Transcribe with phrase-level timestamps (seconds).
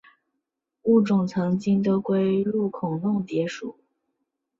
[0.85, 3.77] 物种曾经都归入孔弄蝶属。